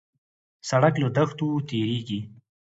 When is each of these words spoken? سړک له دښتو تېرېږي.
سړک 0.69 0.93
له 1.03 1.09
دښتو 1.15 1.47
تېرېږي. 1.69 2.19